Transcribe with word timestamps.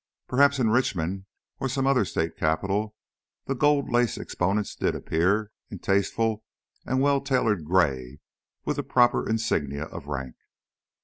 Perhaps 0.27 0.57
in 0.57 0.71
Richmond 0.71 1.25
or 1.59 1.69
some 1.69 2.05
state 2.05 2.35
capitol 2.35 2.95
the 3.45 3.53
gold 3.53 3.91
lace 3.91 4.17
exponents 4.17 4.75
did 4.75 4.95
appear 4.95 5.51
in 5.69 5.77
tasteful 5.77 6.43
and 6.87 7.03
well 7.03 7.21
tailored 7.21 7.65
gray 7.65 8.19
with 8.65 8.77
the 8.77 8.83
proper 8.83 9.29
insignia 9.29 9.83
of 9.83 10.07
rank. 10.07 10.37